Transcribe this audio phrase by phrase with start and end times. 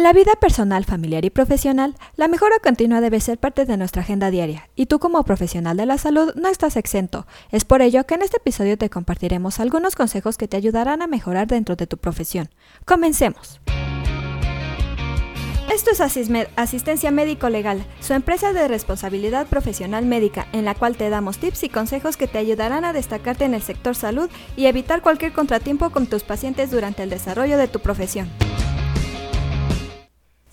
[0.00, 4.00] En la vida personal, familiar y profesional, la mejora continua debe ser parte de nuestra
[4.00, 7.26] agenda diaria, y tú como profesional de la salud no estás exento.
[7.50, 11.06] Es por ello que en este episodio te compartiremos algunos consejos que te ayudarán a
[11.06, 12.48] mejorar dentro de tu profesión.
[12.86, 13.60] Comencemos.
[15.70, 20.96] Esto es Asismed, Asistencia Médico Legal, su empresa de responsabilidad profesional médica, en la cual
[20.96, 24.64] te damos tips y consejos que te ayudarán a destacarte en el sector salud y
[24.64, 28.30] evitar cualquier contratiempo con tus pacientes durante el desarrollo de tu profesión.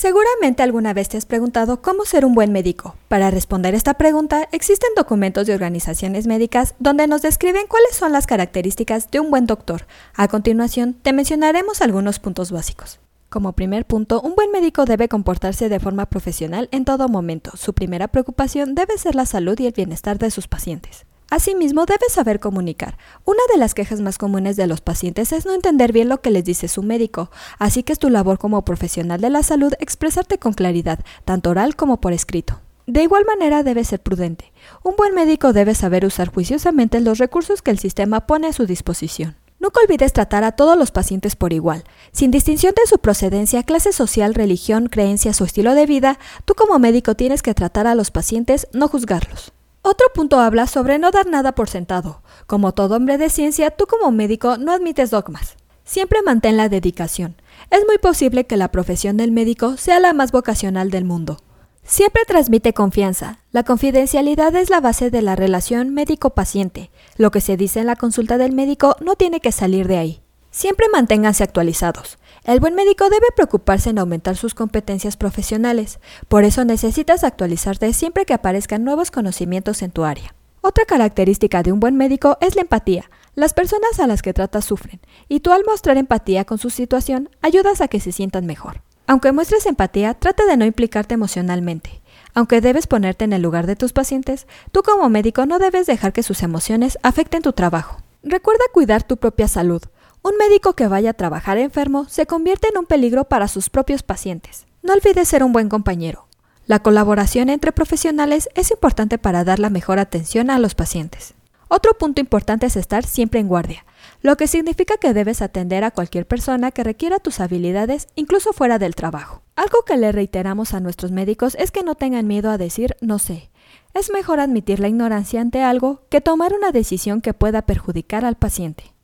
[0.00, 2.94] Seguramente alguna vez te has preguntado cómo ser un buen médico.
[3.08, 8.28] Para responder esta pregunta, existen documentos de organizaciones médicas donde nos describen cuáles son las
[8.28, 9.88] características de un buen doctor.
[10.14, 13.00] A continuación, te mencionaremos algunos puntos básicos.
[13.28, 17.56] Como primer punto, un buen médico debe comportarse de forma profesional en todo momento.
[17.56, 21.07] Su primera preocupación debe ser la salud y el bienestar de sus pacientes.
[21.30, 22.96] Asimismo, debes saber comunicar.
[23.26, 26.30] Una de las quejas más comunes de los pacientes es no entender bien lo que
[26.30, 30.38] les dice su médico, así que es tu labor como profesional de la salud expresarte
[30.38, 32.60] con claridad, tanto oral como por escrito.
[32.86, 34.50] De igual manera debes ser prudente.
[34.82, 38.64] Un buen médico debe saber usar juiciosamente los recursos que el sistema pone a su
[38.64, 39.36] disposición.
[39.58, 41.84] Nunca olvides tratar a todos los pacientes por igual.
[42.12, 46.78] Sin distinción de su procedencia, clase social, religión, creencias o estilo de vida, tú como
[46.78, 49.52] médico tienes que tratar a los pacientes, no juzgarlos.
[49.90, 52.20] Otro punto habla sobre no dar nada por sentado.
[52.46, 55.56] Como todo hombre de ciencia, tú como médico no admites dogmas.
[55.82, 57.40] Siempre mantén la dedicación.
[57.70, 61.38] Es muy posible que la profesión del médico sea la más vocacional del mundo.
[61.84, 63.38] Siempre transmite confianza.
[63.50, 66.90] La confidencialidad es la base de la relación médico-paciente.
[67.16, 70.22] Lo que se dice en la consulta del médico no tiene que salir de ahí.
[70.50, 72.18] Siempre manténganse actualizados.
[72.44, 78.24] El buen médico debe preocuparse en aumentar sus competencias profesionales, por eso necesitas actualizarte siempre
[78.24, 80.34] que aparezcan nuevos conocimientos en tu área.
[80.60, 83.10] Otra característica de un buen médico es la empatía.
[83.34, 87.28] Las personas a las que tratas sufren, y tú al mostrar empatía con su situación
[87.42, 88.82] ayudas a que se sientan mejor.
[89.06, 92.02] Aunque muestres empatía, trata de no implicarte emocionalmente.
[92.34, 96.12] Aunque debes ponerte en el lugar de tus pacientes, tú como médico no debes dejar
[96.12, 98.02] que sus emociones afecten tu trabajo.
[98.22, 99.82] Recuerda cuidar tu propia salud.
[100.22, 104.02] Un médico que vaya a trabajar enfermo se convierte en un peligro para sus propios
[104.02, 104.66] pacientes.
[104.82, 106.28] No olvides ser un buen compañero.
[106.66, 111.34] La colaboración entre profesionales es importante para dar la mejor atención a los pacientes.
[111.68, 113.84] Otro punto importante es estar siempre en guardia,
[114.22, 118.78] lo que significa que debes atender a cualquier persona que requiera tus habilidades, incluso fuera
[118.78, 119.42] del trabajo.
[119.54, 123.18] Algo que le reiteramos a nuestros médicos es que no tengan miedo a decir no
[123.18, 123.50] sé.
[123.92, 128.36] Es mejor admitir la ignorancia ante algo que tomar una decisión que pueda perjudicar al
[128.36, 128.94] paciente.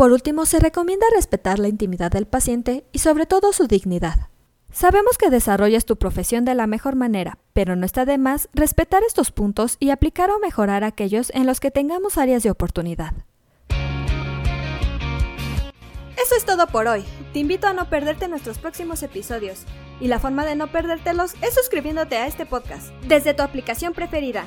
[0.00, 4.30] Por último, se recomienda respetar la intimidad del paciente y sobre todo su dignidad.
[4.72, 9.02] Sabemos que desarrollas tu profesión de la mejor manera, pero no está de más respetar
[9.02, 13.12] estos puntos y aplicar o mejorar aquellos en los que tengamos áreas de oportunidad.
[16.16, 17.04] Eso es todo por hoy.
[17.34, 19.64] Te invito a no perderte nuestros próximos episodios.
[20.00, 24.46] Y la forma de no perdértelos es suscribiéndote a este podcast desde tu aplicación preferida.